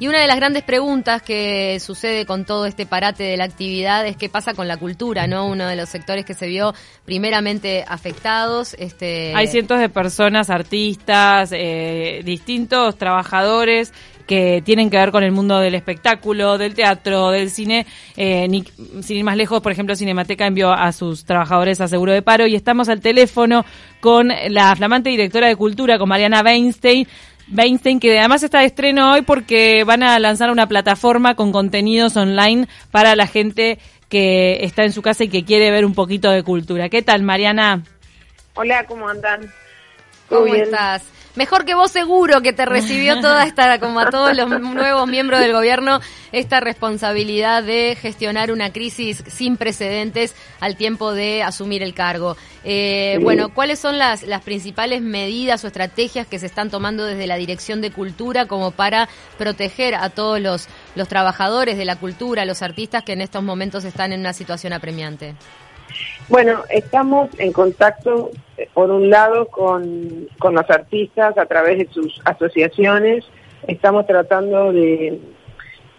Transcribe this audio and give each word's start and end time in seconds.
Y 0.00 0.08
una 0.08 0.18
de 0.18 0.26
las 0.26 0.36
grandes 0.36 0.62
preguntas 0.62 1.20
que 1.20 1.78
sucede 1.78 2.24
con 2.24 2.46
todo 2.46 2.64
este 2.64 2.86
parate 2.86 3.22
de 3.22 3.36
la 3.36 3.44
actividad 3.44 4.06
es 4.06 4.16
qué 4.16 4.30
pasa 4.30 4.54
con 4.54 4.66
la 4.66 4.78
cultura, 4.78 5.26
¿no? 5.26 5.46
Uno 5.46 5.66
de 5.66 5.76
los 5.76 5.90
sectores 5.90 6.24
que 6.24 6.32
se 6.32 6.46
vio 6.46 6.72
primeramente 7.04 7.84
afectados. 7.86 8.74
Este... 8.78 9.34
Hay 9.36 9.46
cientos 9.46 9.78
de 9.78 9.90
personas, 9.90 10.48
artistas, 10.48 11.50
eh, 11.52 12.22
distintos 12.24 12.96
trabajadores 12.96 13.92
que 14.30 14.62
tienen 14.64 14.90
que 14.90 14.96
ver 14.96 15.10
con 15.10 15.24
el 15.24 15.32
mundo 15.32 15.58
del 15.58 15.74
espectáculo, 15.74 16.56
del 16.56 16.72
teatro, 16.72 17.32
del 17.32 17.50
cine. 17.50 17.84
Eh, 18.16 18.48
sin 19.02 19.16
ir 19.16 19.24
más 19.24 19.36
lejos, 19.36 19.60
por 19.60 19.72
ejemplo, 19.72 19.96
Cinemateca 19.96 20.46
envió 20.46 20.72
a 20.72 20.92
sus 20.92 21.24
trabajadores 21.24 21.80
a 21.80 21.88
seguro 21.88 22.12
de 22.12 22.22
paro 22.22 22.46
y 22.46 22.54
estamos 22.54 22.88
al 22.88 23.00
teléfono 23.00 23.64
con 23.98 24.28
la 24.48 24.74
flamante 24.76 25.10
directora 25.10 25.48
de 25.48 25.56
cultura, 25.56 25.98
con 25.98 26.08
Mariana 26.08 26.42
Weinstein. 26.42 27.08
Weinstein, 27.56 28.00
que 28.00 28.18
además 28.18 28.42
está 28.42 28.60
de 28.60 28.66
estreno 28.66 29.12
hoy 29.12 29.22
porque 29.22 29.84
van 29.84 30.02
a 30.02 30.18
lanzar 30.18 30.50
una 30.50 30.66
plataforma 30.66 31.34
con 31.34 31.52
contenidos 31.52 32.16
online 32.16 32.68
para 32.90 33.16
la 33.16 33.26
gente 33.26 33.78
que 34.08 34.64
está 34.64 34.84
en 34.84 34.92
su 34.92 35.02
casa 35.02 35.24
y 35.24 35.28
que 35.28 35.44
quiere 35.44 35.70
ver 35.70 35.84
un 35.84 35.94
poquito 35.94 36.30
de 36.30 36.42
cultura. 36.42 36.88
¿Qué 36.88 37.02
tal, 37.02 37.22
Mariana? 37.22 37.82
Hola, 38.54 38.84
¿cómo 38.86 39.08
andan? 39.08 39.52
¿Cómo 40.28 40.54
estás? 40.54 41.04
Mejor 41.36 41.64
que 41.64 41.74
vos 41.74 41.92
seguro 41.92 42.42
que 42.42 42.52
te 42.52 42.66
recibió 42.66 43.20
toda 43.20 43.44
esta, 43.44 43.78
como 43.78 44.00
a 44.00 44.10
todos 44.10 44.36
los 44.36 44.48
nuevos 44.48 45.08
miembros 45.08 45.40
del 45.40 45.52
gobierno, 45.52 46.00
esta 46.32 46.60
responsabilidad 46.60 47.62
de 47.62 47.96
gestionar 48.00 48.50
una 48.50 48.72
crisis 48.72 49.22
sin 49.28 49.56
precedentes 49.56 50.34
al 50.60 50.76
tiempo 50.76 51.12
de 51.12 51.42
asumir 51.42 51.82
el 51.82 51.94
cargo. 51.94 52.36
Eh, 52.64 53.18
bueno, 53.22 53.54
¿cuáles 53.54 53.78
son 53.78 53.98
las, 53.98 54.22
las 54.24 54.42
principales 54.42 55.02
medidas 55.02 55.64
o 55.64 55.68
estrategias 55.68 56.26
que 56.26 56.38
se 56.38 56.46
están 56.46 56.70
tomando 56.70 57.04
desde 57.04 57.26
la 57.26 57.36
Dirección 57.36 57.80
de 57.80 57.90
Cultura 57.90 58.46
como 58.46 58.72
para 58.72 59.08
proteger 59.38 59.94
a 59.94 60.10
todos 60.10 60.40
los, 60.40 60.68
los 60.94 61.08
trabajadores 61.08 61.78
de 61.78 61.84
la 61.84 61.96
cultura, 61.96 62.44
los 62.44 62.62
artistas 62.62 63.04
que 63.04 63.12
en 63.12 63.20
estos 63.20 63.42
momentos 63.42 63.84
están 63.84 64.12
en 64.12 64.20
una 64.20 64.32
situación 64.32 64.72
apremiante? 64.72 65.34
Bueno, 66.28 66.62
estamos 66.70 67.28
en 67.38 67.52
contacto, 67.52 68.30
eh, 68.56 68.68
por 68.72 68.90
un 68.90 69.10
lado, 69.10 69.46
con, 69.48 70.28
con 70.38 70.54
los 70.54 70.68
artistas 70.70 71.36
a 71.36 71.46
través 71.46 71.78
de 71.78 71.88
sus 71.92 72.20
asociaciones. 72.24 73.24
Estamos 73.66 74.06
tratando 74.06 74.72
de, 74.72 75.20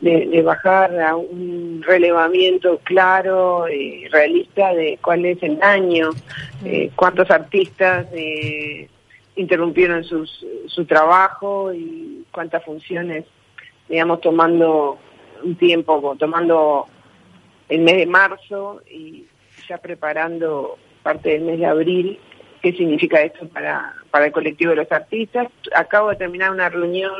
de, 0.02 0.42
bajar 0.42 1.00
a 1.00 1.16
un 1.16 1.83
relevamiento 1.86 2.80
claro 2.83 3.70
y 3.70 4.08
realista 4.08 4.73
de 4.73 4.98
cuál 5.02 5.25
es 5.25 5.42
el 5.44 5.59
daño, 5.59 6.09
eh, 6.66 6.92
cuántos 6.95 7.30
artistas 7.30 8.08
eh, 8.14 8.89
interrumpieron 9.36 10.03
sus, 10.03 10.45
su 10.67 10.86
trabajo 10.86 11.73
y 11.73 12.26
cuántas 12.31 12.64
funciones, 12.64 13.26
digamos, 13.88 14.22
tomando 14.22 14.98
un 15.44 15.55
tiempo, 15.55 16.16
tomando 16.17 16.88
el 17.70 17.81
mes 17.81 17.98
de 17.98 18.05
marzo 18.05 18.81
y 18.89 19.26
ya 19.72 19.77
preparando 19.77 20.77
parte 21.02 21.30
del 21.30 21.44
mes 21.44 21.59
de 21.59 21.66
abril 21.66 22.19
qué 22.61 22.73
significa 22.73 23.22
esto 23.22 23.47
para, 23.47 23.95
para 24.11 24.25
el 24.25 24.31
colectivo 24.33 24.72
de 24.72 24.77
los 24.77 24.91
artistas. 24.91 25.47
Acabo 25.73 26.09
de 26.09 26.17
terminar 26.17 26.52
una 26.52 26.67
reunión 26.67 27.14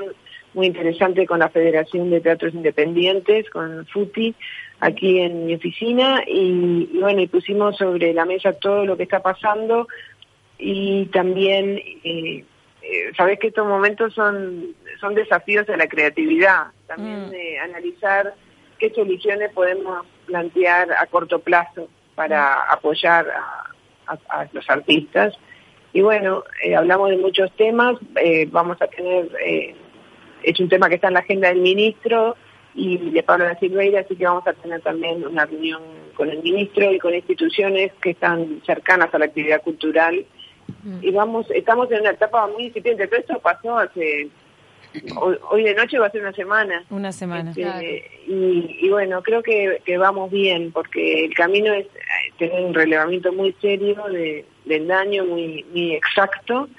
muy 0.54 0.68
interesante 0.68 1.26
con 1.26 1.40
la 1.40 1.48
Federación 1.48 2.10
de 2.10 2.20
Teatros 2.20 2.54
Independientes, 2.54 3.50
con 3.50 3.88
FUTI, 3.88 4.36
aquí 4.82 5.20
en 5.20 5.46
mi 5.46 5.56
oficina, 5.56 6.24
y, 6.28 6.90
bueno, 7.00 7.22
y 7.22 7.28
pusimos 7.28 7.78
sobre 7.78 8.14
la 8.14 8.26
mesa 8.26 8.52
todo 8.52 8.86
lo 8.86 8.98
que 8.98 9.04
está 9.04 9.22
pasando 9.22 9.88
y 10.58 11.06
también, 11.06 11.78
eh, 12.04 12.44
eh 12.82 13.12
sabes 13.16 13.40
que 13.40 13.48
estos 13.48 13.66
momentos 13.66 14.14
son, 14.14 14.76
son 15.00 15.16
desafíos 15.16 15.66
de 15.68 15.78
la 15.78 15.88
creatividad, 15.88 16.66
también 16.86 17.28
mm. 17.28 17.30
de 17.30 17.60
analizar 17.60 18.34
qué 18.78 18.90
soluciones 18.90 19.54
podemos 19.54 20.06
plantear 20.26 20.92
a 20.92 21.06
corto 21.06 21.40
plazo 21.40 21.88
para 22.16 22.64
apoyar 22.72 23.28
a, 24.08 24.48
los 24.52 24.70
artistas. 24.70 25.34
Y 25.94 26.02
bueno, 26.02 26.44
eh, 26.64 26.76
hablamos 26.76 27.10
de 27.10 27.18
muchos 27.18 27.52
temas, 27.56 27.98
eh, 28.18 28.48
vamos 28.52 28.82
a 28.82 28.88
tener, 28.88 29.30
eh, 29.46 29.76
es 30.44 30.60
un 30.60 30.68
tema 30.68 30.90
que 30.90 30.96
está 30.96 31.08
en 31.08 31.14
la 31.14 31.22
agenda 31.22 31.48
del 31.48 31.62
ministro 31.62 32.36
y 32.76 32.98
de 33.12 33.24
Pablo 33.24 33.46
da 33.46 33.58
Silveira, 33.60 34.02
así 34.02 34.16
que 34.16 34.26
vamos 34.26 34.46
a 34.48 34.54
tener 34.54 34.82
también 34.82 35.26
una 35.26 35.46
reunión 35.46 35.82
con 36.16 36.30
el 36.30 36.42
ministro 36.42 36.92
y 36.92 37.00
con 37.00 37.14
instituciones 37.14 37.92
que 38.02 38.12
están 38.12 38.62
cercanas 38.66 39.14
a 39.14 39.20
la 39.20 39.26
actividad 39.26 39.62
cultural. 39.62 40.26
Y 41.02 41.12
vamos, 41.12 41.50
estamos 41.52 41.92
en 41.92 42.02
una 42.02 42.12
etapa 42.12 42.48
muy 42.48 42.66
incipiente, 42.66 43.08
todo 43.08 43.20
esto 43.20 43.40
pasó 43.40 43.78
hace 43.78 44.30
hoy, 45.50 45.64
de 45.64 45.76
noche 45.76 46.00
va 46.00 46.08
a 46.08 46.12
ser 46.12 46.22
una 46.22 46.34
semana. 46.34 46.84
Una 46.90 47.12
semana. 47.12 47.52
Este, 47.52 48.12
y, 48.28 48.90
bueno, 48.90 49.22
creo 49.22 49.42
que, 49.42 49.80
vamos 49.98 50.32
bien, 50.32 50.72
porque 50.72 51.26
el 51.26 51.34
camino 51.34 51.74
es 51.74 51.88
tener 52.38 52.64
un 52.64 52.74
relevamiento 52.74 53.32
muy 53.32 53.54
serio 53.62 54.04
de, 54.12 54.46
del 54.66 54.88
daño, 54.88 55.26
muy, 55.26 55.66
muy 55.72 55.96
exacto, 55.96 56.70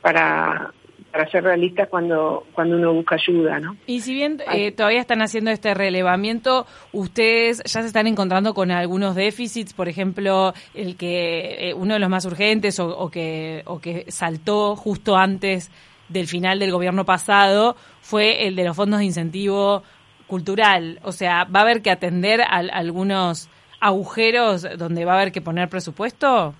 para, 0.00 0.72
para 1.10 1.30
ser 1.30 1.44
realistas 1.44 1.88
cuando, 1.88 2.46
cuando 2.52 2.76
uno 2.76 2.92
busca 2.92 3.16
ayuda, 3.16 3.58
¿no? 3.58 3.76
Y 3.86 4.00
si 4.00 4.14
bien 4.14 4.42
eh, 4.52 4.72
todavía 4.72 5.00
están 5.00 5.22
haciendo 5.22 5.50
este 5.50 5.74
relevamiento, 5.74 6.66
ustedes 6.92 7.62
ya 7.64 7.80
se 7.80 7.86
están 7.86 8.06
encontrando 8.06 8.54
con 8.54 8.70
algunos 8.70 9.14
déficits, 9.14 9.72
por 9.72 9.88
ejemplo, 9.88 10.52
el 10.74 10.96
que 10.96 11.70
eh, 11.70 11.74
uno 11.74 11.94
de 11.94 12.00
los 12.00 12.10
más 12.10 12.24
urgentes 12.26 12.78
o, 12.80 12.88
o, 12.88 13.10
que, 13.10 13.62
o 13.66 13.80
que 13.80 14.04
saltó 14.08 14.76
justo 14.76 15.16
antes 15.16 15.70
del 16.08 16.26
final 16.26 16.58
del 16.58 16.72
gobierno 16.72 17.04
pasado 17.04 17.76
fue 18.00 18.46
el 18.46 18.56
de 18.56 18.64
los 18.64 18.76
fondos 18.76 19.00
de 19.00 19.06
incentivo 19.06 19.82
cultural. 20.26 21.00
O 21.02 21.12
sea, 21.12 21.44
¿va 21.44 21.60
a 21.60 21.62
haber 21.62 21.82
que 21.82 21.90
atender 21.90 22.40
a, 22.40 22.58
algunos 22.72 23.48
agujeros 23.80 24.66
donde 24.78 25.04
va 25.04 25.12
a 25.12 25.16
haber 25.16 25.32
que 25.32 25.40
poner 25.40 25.68
presupuesto? 25.68 26.54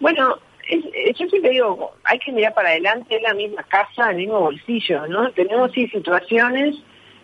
Bueno, 0.00 0.36
yo 0.68 1.28
siempre 1.28 1.50
digo, 1.50 1.92
hay 2.04 2.18
que 2.18 2.32
mirar 2.32 2.54
para 2.54 2.70
adelante, 2.70 3.16
es 3.16 3.22
la 3.22 3.34
misma 3.34 3.62
casa, 3.64 4.10
el 4.10 4.16
mismo 4.16 4.40
bolsillo, 4.40 5.06
¿no? 5.06 5.30
Tenemos 5.32 5.72
sí 5.72 5.86
situaciones 5.88 6.76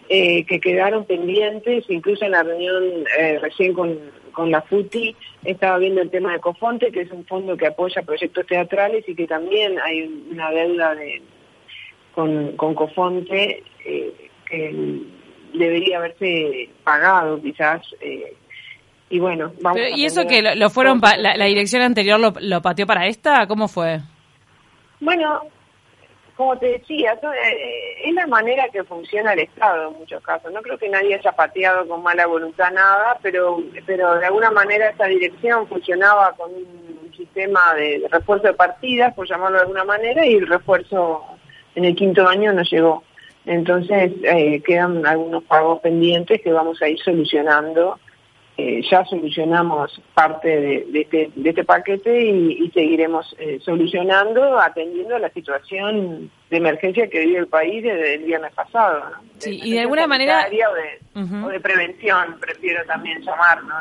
eh, 0.08 0.44
que 0.44 0.60
quedaron 0.60 1.04
pendientes, 1.04 1.84
incluso 1.88 2.24
en 2.24 2.32
la 2.32 2.42
reunión 2.42 3.04
eh, 3.18 3.38
recién 3.40 3.72
con, 3.72 3.98
con 4.32 4.50
la 4.50 4.62
FUTI 4.62 5.16
estaba 5.44 5.78
viendo 5.78 6.00
el 6.02 6.10
tema 6.10 6.32
de 6.32 6.40
Cofonte, 6.40 6.90
que 6.92 7.02
es 7.02 7.10
un 7.10 7.24
fondo 7.26 7.56
que 7.56 7.66
apoya 7.66 8.02
proyectos 8.02 8.46
teatrales 8.46 9.08
y 9.08 9.14
que 9.14 9.26
también 9.26 9.78
hay 9.80 10.02
una 10.30 10.50
deuda 10.50 10.94
de 10.94 11.22
con, 12.14 12.56
con 12.56 12.74
Cofonte 12.74 13.62
eh, 13.84 14.30
que 14.48 15.02
debería 15.54 15.98
haberse 15.98 16.68
pagado 16.84 17.40
quizás. 17.40 17.82
Eh, 18.00 18.34
y 19.10 19.18
bueno, 19.18 19.52
vamos 19.60 19.80
¿Y 19.94 20.06
eso 20.06 20.26
que 20.26 20.42
lo, 20.42 20.70
fueron, 20.70 21.00
la, 21.18 21.44
dirección 21.44 21.82
anterior 21.82 22.18
lo, 22.18 22.32
lo 22.40 22.62
pateó 22.62 22.86
para 22.86 23.06
esta? 23.06 23.46
¿Cómo 23.46 23.68
fue? 23.68 24.00
Bueno, 25.00 25.42
como 26.36 26.56
te 26.58 26.78
decía, 26.78 27.12
eh, 27.12 27.94
es 28.04 28.14
la 28.14 28.26
manera 28.26 28.68
que 28.70 28.84
funciona 28.84 29.34
el 29.34 29.40
Estado 29.40 29.90
en 29.90 29.98
muchos 29.98 30.22
casos. 30.22 30.50
No 30.52 30.62
creo 30.62 30.78
que 30.78 30.88
nadie 30.88 31.14
haya 31.14 31.32
pateado 31.32 31.86
con 31.86 32.02
mala 32.02 32.26
voluntad 32.26 32.72
nada, 32.72 33.18
pero, 33.22 33.62
pero 33.86 34.14
de 34.14 34.26
alguna 34.26 34.50
manera 34.50 34.88
esa 34.88 35.06
dirección 35.06 35.68
funcionaba 35.68 36.32
con 36.32 36.50
un 36.52 37.12
sistema 37.16 37.74
de 37.74 38.08
refuerzo 38.10 38.46
de 38.46 38.54
partidas, 38.54 39.12
por 39.14 39.28
llamarlo 39.28 39.58
de 39.58 39.62
alguna 39.62 39.84
manera, 39.84 40.24
y 40.26 40.34
el 40.36 40.46
refuerzo 40.46 41.22
en 41.74 41.84
el 41.84 41.94
quinto 41.94 42.26
año 42.26 42.52
no 42.52 42.62
llegó. 42.62 43.02
Entonces 43.44 44.12
eh, 44.22 44.62
quedan 44.64 45.04
algunos 45.06 45.42
pagos 45.44 45.80
pendientes 45.80 46.40
que 46.42 46.52
vamos 46.52 46.80
a 46.82 46.88
ir 46.88 46.98
solucionando. 47.00 47.98
Eh, 48.58 48.82
ya 48.88 49.02
solucionamos 49.06 50.00
parte 50.12 50.48
de, 50.48 51.00
este, 51.00 51.30
de 51.34 51.50
este, 51.50 51.64
paquete 51.64 52.22
y, 52.22 52.70
seguiremos 52.70 53.34
eh, 53.38 53.58
solucionando, 53.64 54.60
atendiendo 54.60 55.16
a 55.16 55.18
la 55.18 55.30
situación 55.30 56.30
de 56.50 56.56
emergencia 56.58 57.08
que 57.08 57.20
vive 57.20 57.38
el 57.38 57.46
país 57.46 57.82
desde 57.82 58.16
el 58.16 58.24
viernes 58.24 58.52
pasado. 58.52 59.04
Sí, 59.38 59.58
y 59.64 59.72
de 59.72 59.80
alguna 59.80 60.06
manera... 60.06 60.46
O 61.44 61.48
de, 61.48 61.60
prevención, 61.60 62.36
prefiero 62.38 62.84
también 62.84 63.22
llamarlo. 63.22 63.74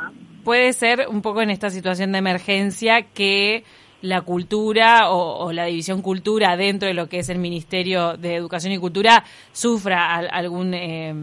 Puede 0.45 0.71
ser 0.71 1.05
un 1.09 1.21
poco 1.21 1.41
en 1.41 1.49
esta 1.49 1.69
situación 1.69 2.13
de 2.13 2.19
emergencia 2.19 3.01
que 3.13 3.65
la 4.01 4.21
cultura 4.21 5.11
o, 5.11 5.51
la 5.51 5.65
división 5.65 6.01
cultura 6.01 6.57
dentro 6.57 6.87
de 6.87 6.93
lo 6.93 7.07
que 7.07 7.19
es 7.19 7.29
el 7.29 7.37
Ministerio 7.37 8.17
de 8.17 8.35
Educación 8.35 8.73
y 8.73 8.77
Cultura 8.77 9.23
sufra 9.51 10.15
algún, 10.15 10.73
eh, 10.73 11.13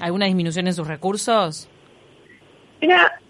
alguna 0.00 0.26
disminución 0.26 0.66
en 0.66 0.74
sus 0.74 0.86
recursos? 0.86 1.68
Mira, 2.80 3.20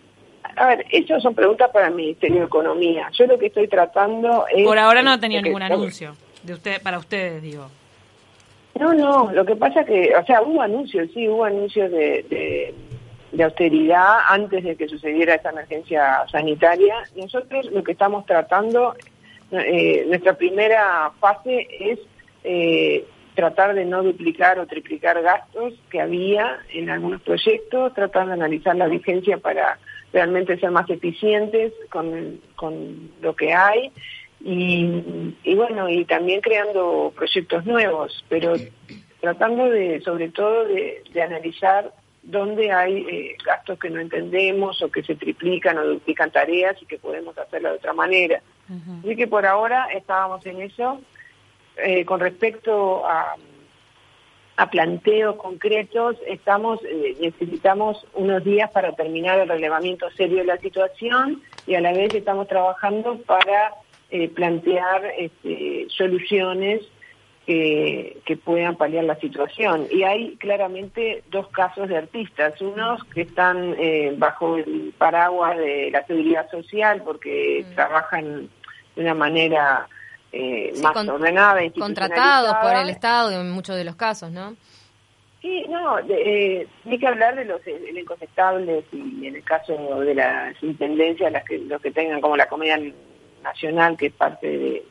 a 0.57 0.67
ver, 0.67 0.87
esas 0.91 1.23
son 1.23 1.35
preguntas 1.35 1.71
para 1.73 1.89
el 1.89 1.95
Ministerio 1.95 2.41
de 2.41 2.47
Economía. 2.47 3.09
Yo 3.13 3.27
lo 3.27 3.39
que 3.39 3.47
estoy 3.47 3.69
tratando 3.69 4.47
es... 4.53 4.65
Por 4.65 4.79
ahora 4.79 5.03
no 5.03 5.13
ha 5.13 5.21
tenido 5.21 5.43
ningún 5.43 5.63
anuncio 5.63 6.17
de 6.43 6.55
usted, 6.55 6.83
para 6.83 6.99
ustedes, 6.99 7.43
digo. 7.43 7.69
No, 8.79 8.93
no, 8.93 9.33
lo 9.33 9.45
que 9.45 9.57
pasa 9.57 9.85
que, 9.85 10.15
o 10.15 10.25
sea, 10.27 10.43
hubo 10.43 10.61
anuncios, 10.61 11.09
sí, 11.15 11.27
hubo 11.29 11.45
anuncios 11.45 11.91
de 11.91 12.25
de 12.29 12.75
austeridad 13.43 14.19
antes 14.29 14.65
de 14.65 14.77
que 14.77 14.89
sucediera 14.89 15.35
esta 15.35 15.51
emergencia 15.51 16.25
sanitaria. 16.31 16.95
Nosotros 17.17 17.67
lo 17.73 17.83
que 17.83 17.93
estamos 17.93 18.25
tratando, 18.27 18.95
eh, 19.51 20.05
nuestra 20.09 20.35
primera 20.35 21.11
fase 21.21 21.67
es 21.79 21.99
eh, 22.45 23.05
tratar 23.35 23.75
de 23.75 23.85
no 23.85 24.03
duplicar 24.03 24.59
o 24.59 24.67
triplicar 24.67 25.21
gastos 25.23 25.75
que 25.91 26.01
había 26.01 26.59
en 26.73 26.91
algunos 26.91 27.21
proyectos, 27.23 27.95
tratar 27.95 28.27
de 28.29 28.33
analizar 28.33 28.75
la 28.77 28.89
vigencia 28.89 29.37
para 29.39 29.79
realmente 30.13 30.59
ser 30.59 30.71
más 30.71 30.89
eficientes 30.89 31.73
con, 31.91 32.41
con 32.57 33.11
lo 33.21 33.37
que 33.37 33.53
hay 33.53 33.93
y, 34.41 35.35
y, 35.45 35.55
bueno, 35.55 35.89
y 35.89 36.05
también 36.05 36.41
creando 36.41 37.13
proyectos 37.15 37.67
nuevos, 37.67 38.25
pero 38.29 38.55
tratando 39.21 39.69
de, 39.69 40.01
sobre 40.01 40.29
todo, 40.31 40.65
de, 40.65 41.03
de 41.13 41.23
analizar 41.23 41.93
dónde 42.27 42.73
hay 42.73 43.07
eh, 43.09 43.37
gastos 43.45 43.79
que 43.79 43.89
no 43.89 44.01
entendemos 44.01 44.83
o 44.83 44.91
que 44.91 45.03
se 45.03 45.15
triplican 45.15 45.79
o 45.79 45.85
duplican 45.85 46.31
tareas 46.31 46.77
y 46.83 46.87
que 46.87 46.99
podemos 46.99 47.39
hacerlo 47.39 47.71
de 47.71 47.77
otra 47.77 47.93
manera. 47.93 48.43
Así 49.01 49.15
que 49.15 49.29
por 49.29 49.47
ahora 49.47 49.87
estábamos 49.95 50.45
en 50.45 50.61
eso. 50.61 51.01
Eh, 51.77 52.05
con 52.05 52.19
respecto 52.19 53.07
a, 53.07 53.37
a 54.57 54.71
planteos 54.71 55.37
concretos, 55.37 56.17
estamos 56.27 56.81
eh, 56.85 57.17
necesitamos 57.21 58.05
unos 58.15 58.43
días 58.43 58.71
para 58.71 58.93
terminar 58.93 59.39
el 59.39 59.49
relevamiento 59.49 60.11
serio 60.11 60.39
de 60.39 60.47
la 60.47 60.59
situación 60.59 61.43
y 61.67 61.75
a 61.75 61.81
la 61.81 61.93
vez 61.93 62.13
estamos 62.15 62.49
trabajando 62.49 63.19
para 63.19 63.75
eh, 64.11 64.29
plantear 64.29 65.13
este, 65.19 65.87
soluciones 65.91 66.81
que, 67.47 68.21
que, 68.25 68.37
puedan 68.37 68.77
paliar 68.77 69.05
la 69.05 69.19
situación. 69.21 69.87
Y 69.91 70.03
hay 70.03 70.37
claramente 70.37 71.23
dos 71.31 71.47
casos 71.49 71.89
de 71.89 71.97
artistas, 71.97 72.61
unos 72.61 73.05
que 73.05 73.23
están 73.23 73.77
eh, 73.79 74.15
bajo 74.19 74.57
el 74.57 74.93
paraguas 74.99 75.57
de 75.57 75.91
la 75.93 76.05
seguridad 76.07 76.51
social 76.51 77.03
porque 77.05 77.65
mm. 77.65 77.75
trabajan 77.75 78.51
de 78.97 79.03
una 79.03 79.15
manera 79.15 79.89
eh, 80.33 80.73
sí, 80.75 80.83
más 80.83 80.93
con, 80.93 81.09
ordenada. 81.09 81.61
Contratados 81.79 82.57
por 82.57 82.75
el 82.75 82.91
Estado 82.91 83.41
en 83.41 83.51
muchos 83.51 83.77
de 83.77 83.85
los 83.85 83.95
casos, 83.95 84.33
¿no? 84.33 84.57
Sí, 85.41 85.65
no, 85.69 86.01
eh, 86.01 86.67
hay 86.85 86.99
que 86.99 87.07
hablar 87.07 87.37
de 87.37 87.45
los 87.45 87.65
elencos 87.65 88.21
estables 88.21 88.85
y 88.91 89.27
en 89.27 89.37
el 89.37 89.45
caso 89.45 90.01
de 90.01 90.15
las 90.15 90.61
intendencias, 90.61 91.31
las 91.31 91.45
que, 91.45 91.59
los 91.59 91.81
que 91.81 91.93
tengan 91.93 92.21
como 92.21 92.37
la 92.37 92.49
Comedia 92.49 92.81
Nacional, 93.45 93.97
que 93.97 94.07
es 94.07 94.13
parte 94.13 94.47
de, 94.49 94.85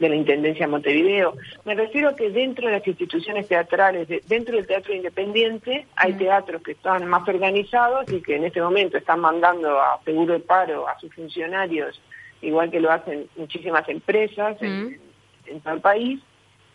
de 0.00 0.08
la 0.08 0.16
Intendencia 0.16 0.66
de 0.66 0.72
Montevideo. 0.72 1.34
Me 1.64 1.74
refiero 1.74 2.08
a 2.08 2.16
que 2.16 2.30
dentro 2.30 2.66
de 2.66 2.78
las 2.78 2.86
instituciones 2.86 3.46
teatrales, 3.46 4.08
de, 4.08 4.22
dentro 4.26 4.56
del 4.56 4.66
teatro 4.66 4.94
independiente, 4.94 5.86
hay 5.94 6.14
teatros 6.14 6.62
que 6.62 6.72
están 6.72 7.06
más 7.06 7.28
organizados 7.28 8.10
y 8.10 8.22
que 8.22 8.36
en 8.36 8.44
este 8.44 8.62
momento 8.62 8.96
están 8.96 9.20
mandando 9.20 9.78
a 9.78 10.00
seguro 10.04 10.32
de 10.32 10.40
paro 10.40 10.88
a 10.88 10.98
sus 10.98 11.14
funcionarios, 11.14 12.00
igual 12.40 12.70
que 12.70 12.80
lo 12.80 12.90
hacen 12.90 13.28
muchísimas 13.36 13.86
empresas 13.88 14.56
mm. 14.60 14.64
en, 14.64 15.00
en, 15.46 15.60
todo 15.60 15.74
el 15.74 15.80
país. 15.80 16.20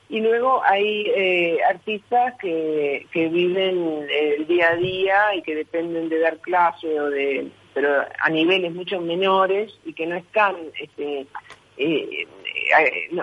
Y 0.07 0.21
luego 0.21 0.61
hay 0.63 1.07
eh, 1.15 1.57
artistas 1.67 2.35
que, 2.39 3.07
que 3.11 3.27
viven 3.27 4.05
el 4.07 4.45
día 4.45 4.69
a 4.69 4.75
día 4.75 5.35
y 5.35 5.41
que 5.41 5.55
dependen 5.55 6.09
de 6.09 6.19
dar 6.19 6.37
clase 6.37 6.99
o 6.99 7.09
de 7.09 7.49
pero 7.73 8.05
a 8.19 8.29
niveles 8.29 8.73
mucho 8.73 9.01
menores 9.01 9.77
y 9.83 9.91
que 9.91 10.07
no 10.07 10.15
están 10.15 10.55
este, 10.79 11.21
eh, 11.21 11.27
eh, 11.77 12.27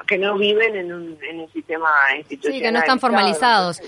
que 0.07 0.19
no 0.19 0.37
viven 0.39 0.77
en 0.77 0.93
un, 0.93 1.19
en 1.29 1.41
un 1.41 1.53
sistema 1.53 1.89
institucional. 2.17 2.59
Sí, 2.59 2.63
que 2.63 2.73
no 2.73 2.79
están 2.79 3.01
formalizados. 3.01 3.81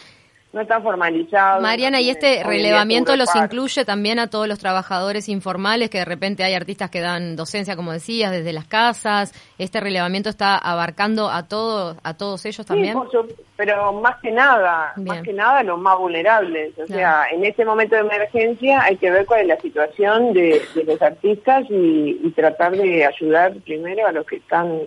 no 0.55 0.61
están 0.61 0.83
formalizados. 0.85 1.61
Mariana, 1.61 2.01
¿y 2.01 2.11
este 2.11 2.43
relevamiento 2.45 3.17
los 3.17 3.35
incluye 3.35 3.85
también 3.85 4.21
a 4.21 4.31
todos 4.31 4.47
los 4.47 4.61
trabajadores 4.61 5.29
informales, 5.29 5.91
que 5.91 5.99
de 5.99 6.05
repente 6.05 6.45
hay 6.45 6.55
artistas 6.55 6.91
que 6.91 7.01
dan 7.01 7.35
docencia, 7.35 7.75
como 7.75 7.93
decías, 7.93 8.31
desde 8.31 8.53
las 8.53 8.67
casas? 8.67 9.35
¿Este 9.59 9.81
relevamiento 9.81 10.31
está 10.31 10.57
abarcando 10.57 11.29
a 11.29 11.49
todos 11.49 11.97
a 12.05 12.15
todos 12.15 12.45
ellos 12.47 12.65
también? 12.65 12.97
Sí, 13.11 13.19
pero 13.57 13.93
más 13.95 14.17
que 14.23 14.31
nada, 14.31 14.93
más 14.97 15.23
que 15.23 15.33
nada 15.33 15.63
los 15.65 15.79
más 15.79 15.99
vulnerables. 15.99 16.79
O 16.79 16.87
sea, 16.87 17.27
en 17.33 17.45
este 17.45 17.65
momento 17.65 17.97
de 17.97 18.03
emergencia 18.03 18.83
hay 18.83 18.97
que 18.97 19.11
ver 19.11 19.27
cuál 19.27 19.41
es 19.43 19.47
la 19.49 19.61
situación 19.61 20.33
de, 20.33 20.63
de 20.75 20.85
los 20.85 21.03
artistas 21.03 21.65
y, 21.69 22.21
y 22.23 22.31
tratar 22.31 22.77
de 22.77 23.05
ayudar 23.05 23.55
primero 23.65 24.07
a 24.07 24.13
los 24.13 24.25
que 24.25 24.37
están 24.37 24.83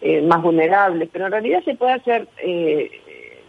eh, 0.00 0.22
más 0.22 0.42
vulnerables, 0.42 1.08
pero 1.12 1.26
en 1.26 1.32
realidad 1.32 1.62
se 1.64 1.74
puede 1.74 1.92
hacer, 1.92 2.28
eh, 2.38 2.90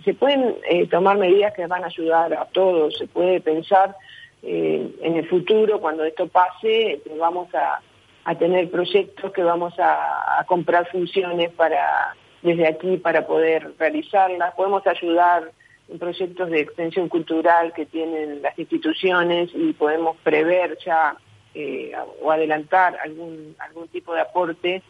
se 0.04 0.14
pueden 0.14 0.56
eh, 0.70 0.88
tomar 0.88 1.18
medidas 1.18 1.54
que 1.54 1.68
van 1.68 1.84
a 1.84 1.88
ayudar 1.88 2.34
a 2.34 2.46
todos, 2.46 2.98
se 2.98 3.08
puede 3.08 3.42
pensar 3.42 3.96
en 4.42 5.18
el 5.18 5.28
futuro, 5.28 5.82
cuando 5.82 6.06
esto 6.06 6.26
pase, 6.30 7.02
vamos 7.20 7.54
a, 7.54 7.82
a 8.24 8.36
tener 8.36 8.72
proyectos 8.72 9.34
que 9.34 9.44
vamos 9.44 9.78
a, 9.80 10.40
a, 10.40 10.46
comprar 10.46 10.90
funciones 10.90 11.52
para 11.52 12.16
desde 12.42 12.66
aquí 12.66 12.96
para 12.96 13.28
poder 13.28 13.74
realizarlas, 13.78 14.54
podemos 14.56 14.88
ayudar 14.88 15.52
en 15.90 16.00
proyectos 16.00 16.50
de 16.50 16.62
extensión 16.62 17.10
cultural 17.10 17.74
que 17.74 17.86
tienen 17.86 18.42
las 18.42 18.58
instituciones 18.58 19.50
y 19.54 19.74
podemos 19.74 20.16
prever 20.24 20.78
ya 20.86 21.18
eh, 21.54 21.92
o 22.22 22.32
adelantar 22.32 22.98
algún 23.04 23.56
algún 23.60 23.88
tipo 23.88 24.14
de 24.14 24.22
aporte 24.22 24.84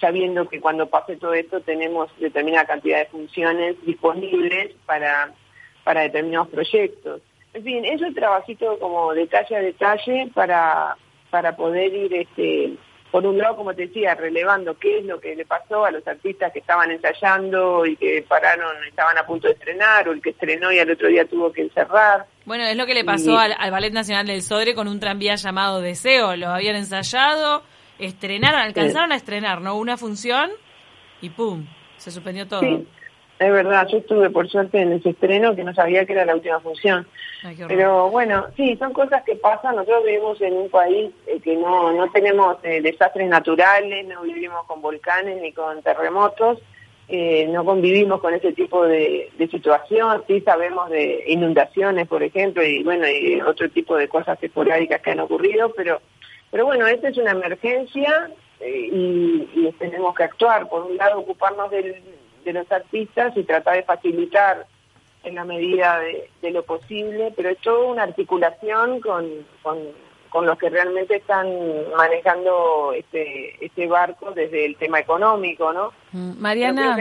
sabiendo 0.00 0.48
que 0.48 0.60
cuando 0.60 0.88
pase 0.88 1.16
todo 1.16 1.34
esto 1.34 1.60
tenemos 1.60 2.10
determinada 2.18 2.66
cantidad 2.66 2.98
de 2.98 3.06
funciones 3.06 3.76
disponibles 3.84 4.74
para, 4.86 5.32
para 5.84 6.02
determinados 6.02 6.48
proyectos. 6.48 7.20
En 7.52 7.62
fin, 7.62 7.84
eso 7.84 8.06
es 8.06 8.14
trabajito 8.14 8.78
como 8.78 9.14
detalle 9.14 9.56
a 9.56 9.60
detalle 9.60 10.30
para, 10.34 10.96
para 11.30 11.54
poder 11.54 11.94
ir, 11.94 12.14
este, 12.14 12.72
por 13.12 13.24
un 13.24 13.38
lado, 13.38 13.54
como 13.54 13.72
te 13.74 13.86
decía, 13.86 14.16
relevando 14.16 14.76
qué 14.76 14.98
es 14.98 15.04
lo 15.04 15.20
que 15.20 15.36
le 15.36 15.44
pasó 15.44 15.84
a 15.84 15.92
los 15.92 16.04
artistas 16.08 16.52
que 16.52 16.58
estaban 16.58 16.90
ensayando 16.90 17.86
y 17.86 17.94
que 17.94 18.24
pararon, 18.26 18.84
estaban 18.88 19.16
a 19.16 19.24
punto 19.24 19.46
de 19.46 19.54
estrenar, 19.54 20.08
o 20.08 20.12
el 20.12 20.20
que 20.20 20.30
estrenó 20.30 20.72
y 20.72 20.80
al 20.80 20.90
otro 20.90 21.06
día 21.06 21.24
tuvo 21.24 21.52
que 21.52 21.62
encerrar. 21.62 22.26
Bueno, 22.44 22.64
es 22.64 22.76
lo 22.76 22.86
que 22.86 22.94
le 22.94 23.04
pasó 23.04 23.30
y... 23.30 23.36
al, 23.36 23.54
al 23.56 23.70
Ballet 23.70 23.92
Nacional 23.92 24.26
del 24.26 24.42
Sodre 24.42 24.74
con 24.74 24.88
un 24.88 24.98
tranvía 24.98 25.36
llamado 25.36 25.80
Deseo. 25.80 26.34
Lo 26.34 26.48
habían 26.48 26.74
ensayado, 26.74 27.62
estrenaron, 27.98 28.60
alcanzaron 28.60 29.12
a 29.12 29.16
estrenar, 29.16 29.60
¿no? 29.60 29.76
Una 29.76 29.96
función 29.96 30.50
y 31.20 31.30
¡pum! 31.30 31.66
Se 31.96 32.10
suspendió 32.10 32.46
todo. 32.46 32.60
Sí, 32.60 32.86
es 33.38 33.52
verdad, 33.52 33.86
yo 33.88 33.98
estuve 33.98 34.30
por 34.30 34.48
suerte 34.48 34.80
en 34.80 34.92
ese 34.92 35.10
estreno 35.10 35.56
que 35.56 35.64
no 35.64 35.74
sabía 35.74 36.04
que 36.04 36.12
era 36.12 36.24
la 36.24 36.34
última 36.34 36.60
función. 36.60 37.06
Ay, 37.42 37.56
Pero 37.66 38.10
bueno, 38.10 38.46
sí, 38.56 38.76
son 38.76 38.92
cosas 38.92 39.22
que 39.24 39.36
pasan. 39.36 39.76
Nosotros 39.76 40.04
vivimos 40.04 40.40
en 40.40 40.54
un 40.54 40.70
país 40.70 41.10
eh, 41.26 41.40
que 41.40 41.56
no, 41.56 41.92
no 41.92 42.10
tenemos 42.12 42.56
eh, 42.62 42.80
desastres 42.80 43.28
naturales, 43.28 44.06
no 44.06 44.22
vivimos 44.22 44.64
con 44.66 44.80
volcanes 44.80 45.40
ni 45.42 45.52
con 45.52 45.82
terremotos. 45.82 46.58
Eh, 47.06 47.46
no 47.50 47.66
convivimos 47.66 48.20
con 48.20 48.32
ese 48.32 48.52
tipo 48.52 48.86
de, 48.86 49.30
de 49.36 49.48
situación, 49.48 50.24
sí 50.26 50.40
sabemos 50.40 50.88
de 50.88 51.24
inundaciones, 51.26 52.08
por 52.08 52.22
ejemplo, 52.22 52.64
y 52.64 52.82
bueno, 52.82 53.06
y 53.06 53.42
otro 53.42 53.68
tipo 53.68 53.94
de 53.96 54.08
cosas 54.08 54.42
esporádicas 54.42 55.02
que 55.02 55.10
han 55.10 55.20
ocurrido, 55.20 55.70
pero 55.76 56.00
pero 56.54 56.66
bueno, 56.66 56.86
esta 56.86 57.08
es 57.08 57.18
una 57.18 57.32
emergencia 57.32 58.30
eh, 58.60 58.88
y, 58.92 59.50
y, 59.56 59.72
tenemos 59.76 60.14
que 60.14 60.22
actuar. 60.22 60.68
Por 60.68 60.84
un 60.84 60.96
lado, 60.96 61.18
ocuparnos 61.18 61.68
del, 61.68 62.00
de 62.44 62.52
los 62.52 62.70
artistas 62.70 63.36
y 63.36 63.42
tratar 63.42 63.74
de 63.74 63.82
facilitar 63.82 64.64
en 65.24 65.34
la 65.34 65.44
medida 65.44 65.98
de, 65.98 66.30
de 66.40 66.50
lo 66.52 66.62
posible, 66.62 67.34
pero 67.36 67.48
es 67.48 67.58
toda 67.58 67.90
una 67.90 68.04
articulación 68.04 69.00
con, 69.00 69.28
con, 69.64 69.80
con, 70.30 70.46
los 70.46 70.56
que 70.56 70.70
realmente 70.70 71.16
están 71.16 71.48
manejando 71.96 72.92
este, 72.92 73.56
este 73.66 73.88
barco 73.88 74.30
desde 74.30 74.64
el 74.64 74.76
tema 74.76 75.00
económico, 75.00 75.72
¿no? 75.72 75.92
Mm, 76.12 76.40
Mariana. 76.40 76.96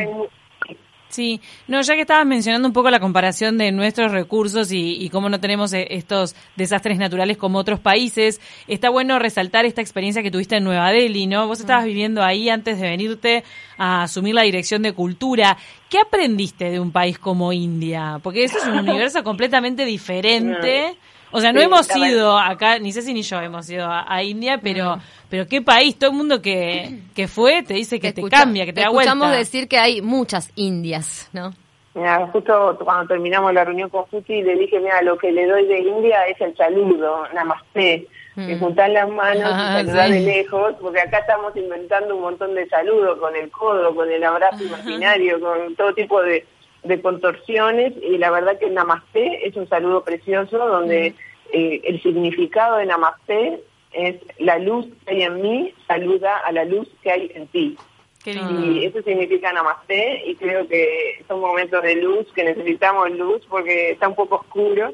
Sí, 1.13 1.41
no, 1.67 1.79
ya 1.81 1.93
que 1.93 2.01
estabas 2.01 2.25
mencionando 2.25 2.67
un 2.67 2.73
poco 2.73 2.89
la 2.89 2.99
comparación 2.99 3.59
de 3.59 3.71
nuestros 3.71 4.11
recursos 4.11 4.71
y, 4.71 4.95
y, 4.95 5.09
cómo 5.09 5.29
no 5.29 5.39
tenemos 5.39 5.71
eh, 5.71 5.85
estos 5.91 6.35
desastres 6.55 6.97
naturales 6.97 7.37
como 7.37 7.59
otros 7.59 7.79
países, 7.79 8.41
está 8.67 8.89
bueno 8.89 9.19
resaltar 9.19 9.63
esta 9.65 9.79
experiencia 9.79 10.23
que 10.23 10.31
tuviste 10.31 10.55
en 10.57 10.63
Nueva 10.63 10.89
Delhi, 10.91 11.27
¿no? 11.27 11.45
Vos 11.45 11.59
estabas 11.59 11.85
viviendo 11.85 12.23
ahí 12.23 12.49
antes 12.49 12.79
de 12.79 12.89
venirte 12.89 13.43
a 13.77 14.03
asumir 14.03 14.33
la 14.33 14.41
dirección 14.41 14.81
de 14.81 14.93
cultura. 14.93 15.55
¿Qué 15.93 15.99
aprendiste 15.99 16.71
de 16.71 16.79
un 16.79 16.91
país 16.91 17.19
como 17.19 17.53
India? 17.53 18.19
Porque 18.23 18.45
eso 18.45 18.57
es 18.57 18.65
un 18.65 18.79
universo 18.89 19.23
completamente 19.23 19.85
diferente. 19.85 20.97
O 21.29 21.39
sea, 21.39 21.53
no 21.53 21.59
sí, 21.59 21.65
hemos 21.65 21.95
ido 21.95 22.35
acá, 22.35 22.79
ni 22.79 22.91
sé 22.91 23.03
si 23.03 23.13
ni 23.13 23.21
yo 23.21 23.39
hemos 23.39 23.69
ido 23.69 23.85
a, 23.85 24.11
a 24.11 24.23
India, 24.23 24.59
pero, 24.59 24.95
mm. 24.95 25.01
pero 25.29 25.47
qué 25.47 25.61
país, 25.61 25.95
todo 25.99 26.09
el 26.09 26.17
mundo 26.17 26.41
que, 26.41 27.01
que 27.13 27.27
fue 27.27 27.61
te 27.61 27.75
dice 27.75 27.99
que 27.99 28.11
te, 28.11 28.21
escucha, 28.21 28.37
te 28.37 28.43
cambia, 28.43 28.65
que 28.65 28.73
te, 28.73 28.77
te 28.77 28.81
da 28.81 28.89
vuelta. 28.89 29.11
Escuchamos 29.11 29.37
decir 29.37 29.67
que 29.67 29.77
hay 29.77 30.01
muchas 30.01 30.51
Indias, 30.55 31.29
¿no? 31.31 31.53
Mira, 31.93 32.25
justo 32.33 32.75
cuando 32.83 33.05
terminamos 33.09 33.53
la 33.53 33.63
reunión 33.63 33.89
con 33.89 34.07
Futi 34.07 34.41
le 34.41 34.55
dije, 34.55 34.79
mira, 34.79 34.99
lo 35.03 35.15
que 35.15 35.31
le 35.31 35.45
doy 35.45 35.67
de 35.67 35.77
India 35.77 36.25
es 36.25 36.41
el 36.41 36.57
saludo, 36.57 37.27
namaste. 37.35 38.07
Que 38.35 38.57
juntar 38.57 38.89
las 38.89 39.09
manos 39.09 39.43
ah, 39.45 39.79
y 39.81 39.85
saludar 39.85 40.07
sí. 40.07 40.13
de 40.13 40.19
lejos, 40.21 40.75
porque 40.81 41.01
acá 41.01 41.19
estamos 41.19 41.55
inventando 41.55 42.15
un 42.15 42.21
montón 42.21 42.55
de 42.55 42.67
saludos 42.67 43.19
con 43.19 43.35
el 43.35 43.49
codo, 43.51 43.93
con 43.95 44.11
el 44.11 44.23
abrazo 44.23 44.63
imaginario, 44.63 45.39
con 45.39 45.75
todo 45.75 45.93
tipo 45.93 46.21
de 46.21 46.45
de 46.83 47.01
contorsiones 47.01 47.93
y 48.01 48.17
la 48.17 48.29
verdad 48.29 48.59
que 48.59 48.65
el 48.65 48.73
Namaste 48.73 49.47
es 49.47 49.55
un 49.55 49.67
saludo 49.69 50.03
precioso 50.03 50.57
donde 50.57 51.11
mm. 51.11 51.15
eh, 51.53 51.81
el 51.85 52.01
significado 52.01 52.77
de 52.77 52.85
Namaste 52.85 53.61
es 53.93 54.15
la 54.39 54.57
luz 54.59 54.87
que 55.05 55.13
hay 55.13 55.23
en 55.23 55.41
mí 55.41 55.73
saluda 55.87 56.37
a 56.39 56.51
la 56.51 56.65
luz 56.65 56.89
que 57.01 57.11
hay 57.11 57.31
en 57.33 57.47
ti. 57.47 57.77
Y 58.25 58.85
eso 58.85 59.01
significa 59.01 59.51
namaste 59.51 60.23
y 60.25 60.35
creo 60.35 60.65
que 60.69 61.21
son 61.27 61.41
momentos 61.41 61.83
de 61.83 61.95
luz, 61.95 62.25
que 62.33 62.45
necesitamos 62.45 63.11
luz 63.11 63.45
porque 63.49 63.91
está 63.91 64.07
un 64.07 64.15
poco 64.15 64.35
oscuro 64.37 64.93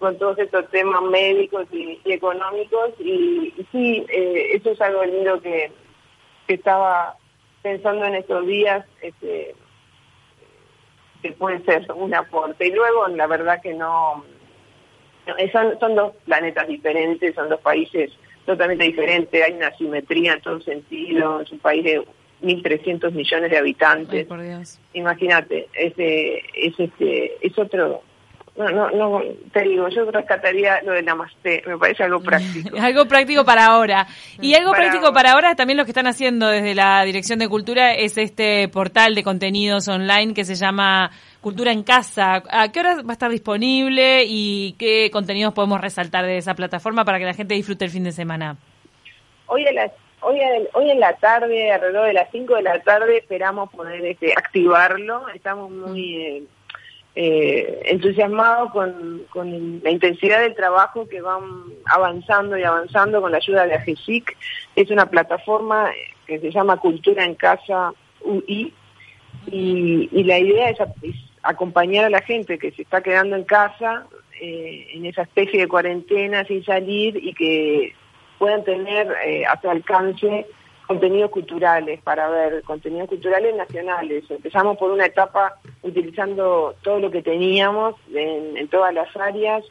con 0.00 0.18
todos 0.18 0.38
estos 0.38 0.68
temas 0.70 1.02
médicos 1.02 1.66
y, 1.70 2.00
económicos 2.06 2.90
y, 2.98 3.52
sí, 3.70 4.04
eh, 4.08 4.52
eso 4.54 4.70
es 4.70 4.80
algo 4.80 5.04
lindo 5.04 5.40
que, 5.42 5.70
que 6.48 6.54
estaba 6.54 7.16
pensando 7.62 8.06
en 8.06 8.14
estos 8.14 8.46
días, 8.46 8.84
este, 9.02 9.54
que 11.22 11.32
puede 11.32 11.62
ser 11.64 11.86
un 11.92 12.14
aporte. 12.14 12.66
Y 12.66 12.72
luego, 12.72 13.08
la 13.08 13.26
verdad 13.26 13.60
que 13.62 13.74
no, 13.74 14.24
son, 15.52 15.78
son 15.78 15.94
dos 15.94 16.14
planetas 16.24 16.66
diferentes, 16.66 17.34
son 17.34 17.50
dos 17.50 17.60
países 17.60 18.10
totalmente 18.46 18.84
diferentes, 18.84 19.44
hay 19.44 19.52
una 19.52 19.70
simetría 19.76 20.32
en 20.32 20.40
todo 20.40 20.60
sentido, 20.62 21.42
es 21.42 21.52
un 21.52 21.58
país 21.58 21.84
de 21.84 22.02
1.300 22.42 23.12
millones 23.12 23.50
de 23.50 23.58
habitantes. 23.58 24.26
Imagínate, 24.94 25.68
es, 25.74 25.92
es, 25.98 26.80
este, 26.80 27.46
es 27.46 27.58
otro 27.58 28.02
no, 28.56 28.68
no, 28.68 28.90
no, 28.90 29.22
te 29.52 29.62
digo, 29.62 29.88
yo 29.88 30.10
rescataría 30.10 30.82
lo 30.82 30.92
de 30.92 31.02
Namaste, 31.02 31.62
me 31.66 31.78
parece 31.78 32.04
algo 32.04 32.20
práctico. 32.20 32.76
algo 32.80 33.06
práctico 33.06 33.44
para 33.44 33.66
ahora. 33.66 34.06
Y 34.40 34.54
algo 34.54 34.72
práctico 34.72 35.12
para 35.12 35.32
ahora 35.32 35.54
también 35.54 35.76
lo 35.76 35.84
que 35.84 35.92
están 35.92 36.06
haciendo 36.06 36.48
desde 36.48 36.74
la 36.74 37.04
Dirección 37.04 37.38
de 37.38 37.48
Cultura 37.48 37.94
es 37.94 38.18
este 38.18 38.68
portal 38.68 39.14
de 39.14 39.22
contenidos 39.22 39.88
online 39.88 40.34
que 40.34 40.44
se 40.44 40.56
llama 40.56 41.10
Cultura 41.40 41.72
en 41.72 41.84
Casa. 41.84 42.42
¿A 42.50 42.70
qué 42.72 42.80
hora 42.80 42.96
va 42.96 43.10
a 43.10 43.12
estar 43.12 43.30
disponible 43.30 44.24
y 44.26 44.74
qué 44.78 45.10
contenidos 45.10 45.54
podemos 45.54 45.80
resaltar 45.80 46.26
de 46.26 46.36
esa 46.36 46.54
plataforma 46.54 47.04
para 47.04 47.18
que 47.18 47.24
la 47.24 47.34
gente 47.34 47.54
disfrute 47.54 47.84
el 47.84 47.90
fin 47.90 48.04
de 48.04 48.12
semana? 48.12 48.56
Hoy 49.46 49.64
Hoy, 50.22 50.38
hoy 50.74 50.90
en 50.90 51.00
la 51.00 51.14
tarde, 51.14 51.72
alrededor 51.72 52.06
de 52.06 52.12
las 52.12 52.30
5 52.30 52.56
de 52.56 52.62
la 52.62 52.78
tarde, 52.82 53.16
esperamos 53.16 53.70
poder 53.70 54.04
este, 54.04 54.34
activarlo. 54.36 55.26
Estamos 55.30 55.70
muy 55.70 56.16
eh, 56.16 56.42
eh, 57.16 57.82
entusiasmado 57.86 58.70
con, 58.70 59.26
la 59.82 59.90
intensidad 59.90 60.40
del 60.42 60.54
trabajo 60.54 61.08
que 61.08 61.20
van 61.20 61.42
avanzando 61.86 62.56
y 62.56 62.62
avanzando 62.62 63.20
con 63.20 63.32
la 63.32 63.38
ayuda 63.38 63.66
de 63.66 63.74
AGESIC. 63.74 64.36
Es 64.76 64.90
una 64.90 65.06
plataforma 65.06 65.90
que 66.26 66.38
se 66.38 66.50
llama 66.50 66.76
Cultura 66.76 67.24
en 67.24 67.34
Casa 67.34 67.92
UI 68.22 68.72
y, 69.46 70.22
la 70.24 70.38
idea 70.38 70.70
es, 70.70 70.78
acompañar 71.42 72.04
a 72.04 72.10
la 72.10 72.22
gente 72.22 72.58
que 72.58 72.70
se 72.72 72.82
está 72.82 73.02
quedando 73.02 73.34
en 73.36 73.44
casa 73.44 74.06
eh, 74.40 74.88
en 74.92 75.06
esa 75.06 75.22
especie 75.22 75.60
de 75.60 75.68
cuarentena 75.68 76.44
sin 76.44 76.64
salir 76.64 77.16
y 77.16 77.34
que 77.34 77.94
puedan 78.38 78.64
tener 78.64 79.08
eh, 79.26 79.44
a 79.46 79.60
su 79.60 79.68
alcance 79.68 80.46
contenidos 80.90 81.30
culturales 81.30 82.02
para 82.02 82.28
ver, 82.28 82.64
contenidos 82.64 83.08
culturales 83.08 83.54
nacionales. 83.54 84.24
Empezamos 84.28 84.76
por 84.76 84.90
una 84.90 85.06
etapa 85.06 85.60
utilizando 85.82 86.74
todo 86.82 86.98
lo 86.98 87.12
que 87.12 87.22
teníamos 87.22 87.94
en, 88.12 88.66
todas 88.66 88.92
las 88.92 89.16
áreas. 89.16 89.64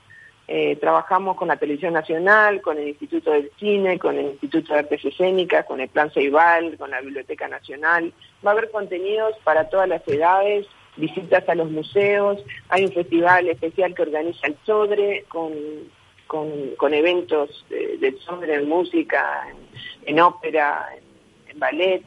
Eh, 0.47 0.77
trabajamos 0.77 1.35
con 1.35 1.49
la 1.49 1.57
Televisión 1.57 1.91
Nacional, 1.91 2.61
con 2.61 2.77
el 2.77 2.87
Instituto 2.87 3.31
del 3.31 3.51
Cine, 3.59 3.99
con 3.99 4.17
el 4.17 4.27
Instituto 4.27 4.71
de 4.71 4.79
Artes 4.79 5.03
Escénicas, 5.03 5.65
con 5.65 5.81
el 5.81 5.89
Plan 5.89 6.09
Ceibal, 6.09 6.77
con 6.77 6.89
la 6.89 7.01
Biblioteca 7.01 7.49
Nacional. 7.49 8.13
Va 8.45 8.51
a 8.51 8.53
haber 8.53 8.71
contenidos 8.71 9.35
para 9.43 9.67
todas 9.67 9.89
las 9.89 10.07
edades, 10.07 10.67
visitas 10.95 11.49
a 11.49 11.55
los 11.55 11.69
museos, 11.69 12.41
hay 12.69 12.85
un 12.85 12.93
festival 12.93 13.49
especial 13.49 13.93
que 13.93 14.03
organiza 14.03 14.47
el 14.47 14.55
Sodre 14.65 15.25
con, 15.27 15.51
con, 16.27 16.93
eventos 16.93 17.65
del 17.69 18.17
Sodre 18.21 18.55
en 18.55 18.69
música, 18.69 19.47
en, 19.49 20.15
en 20.15 20.21
ópera, 20.21 20.87
en 20.95 21.08
ballet. 21.59 22.03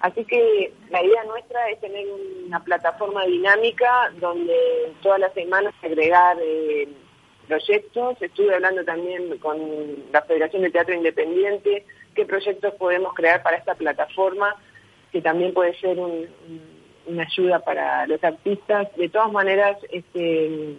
Así 0.00 0.24
que 0.24 0.72
la 0.90 1.02
idea 1.02 1.24
nuestra 1.24 1.70
es 1.70 1.80
tener 1.80 2.04
una 2.46 2.62
plataforma 2.62 3.24
dinámica 3.24 4.12
donde 4.20 4.54
todas 5.02 5.20
las 5.20 5.32
semanas 5.32 5.72
agregar 5.82 6.36
eh, 6.42 6.88
proyectos. 7.48 8.20
Estuve 8.20 8.54
hablando 8.54 8.84
también 8.84 9.38
con 9.38 9.58
la 10.12 10.22
Federación 10.22 10.62
de 10.62 10.70
Teatro 10.70 10.94
Independiente, 10.94 11.86
qué 12.14 12.26
proyectos 12.26 12.74
podemos 12.74 13.14
crear 13.14 13.42
para 13.42 13.56
esta 13.56 13.74
plataforma, 13.74 14.54
que 15.12 15.20
también 15.20 15.54
puede 15.54 15.78
ser 15.78 15.98
una 15.98 17.22
ayuda 17.22 17.60
para 17.60 18.06
los 18.06 18.22
artistas. 18.22 18.88
De 18.96 19.08
todas 19.08 19.32
maneras, 19.32 19.78
este, 19.90 20.76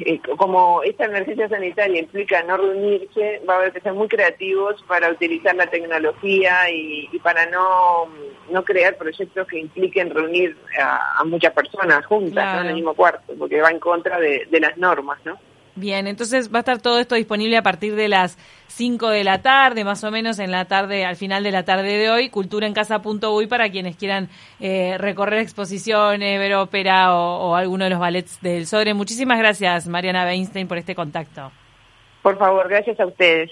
eh, 0.00 0.20
como 0.36 0.82
esta 0.82 1.04
emergencia 1.04 1.48
sanitaria 1.48 2.00
implica 2.00 2.42
no 2.42 2.56
reunirse, 2.56 3.40
va 3.48 3.54
a 3.54 3.56
haber 3.58 3.72
que 3.72 3.80
ser 3.80 3.92
muy 3.92 4.08
creativos 4.08 4.82
para 4.88 5.10
utilizar 5.10 5.54
la 5.54 5.66
tecnología 5.66 6.70
y, 6.70 7.18
para 7.22 7.46
no, 7.46 8.08
no 8.50 8.64
crear 8.64 8.96
proyectos 8.96 9.46
que 9.46 9.58
impliquen 9.58 10.10
reunir 10.10 10.56
a, 10.80 11.22
muchas 11.24 11.52
personas 11.52 12.04
juntas 12.06 12.60
en 12.60 12.66
el 12.66 12.74
mismo 12.74 12.94
cuarto, 12.94 13.34
porque 13.38 13.60
va 13.60 13.70
en 13.70 13.78
contra 13.78 14.18
de, 14.18 14.46
de 14.50 14.60
las 14.60 14.76
normas, 14.76 15.18
¿no? 15.24 15.38
Bien, 15.76 16.06
entonces 16.06 16.54
va 16.54 16.58
a 16.58 16.60
estar 16.60 16.80
todo 16.80 17.00
esto 17.00 17.16
disponible 17.16 17.56
a 17.56 17.62
partir 17.62 17.96
de 17.96 18.06
las 18.06 18.38
5 18.68 19.08
de 19.08 19.24
la 19.24 19.42
tarde, 19.42 19.82
más 19.82 20.04
o 20.04 20.10
menos 20.12 20.38
en 20.38 20.52
la 20.52 20.66
tarde, 20.66 21.04
al 21.04 21.16
final 21.16 21.42
de 21.42 21.50
la 21.50 21.64
tarde 21.64 21.96
de 21.96 22.10
hoy, 22.10 22.28
culturaencasa.uy 22.30 23.48
para 23.48 23.68
quienes 23.70 23.96
quieran 23.96 24.28
eh, 24.60 24.96
recorrer 24.98 25.40
exposiciones, 25.40 26.38
ver 26.38 26.54
ópera 26.54 27.16
o, 27.16 27.56
alguno 27.56 27.84
de 27.84 27.90
los 27.90 27.98
ballets 27.98 28.40
del 28.40 28.66
Sodre. 28.66 28.94
Muchísimas 28.94 29.38
gracias, 29.38 29.88
Mariana 29.88 30.24
Weinstein, 30.24 30.68
por 30.68 30.78
este 30.78 30.94
contacto. 30.94 31.50
Por 32.22 32.38
favor, 32.38 32.68
gracias 32.68 32.98
a 33.00 33.06
ustedes. 33.06 33.42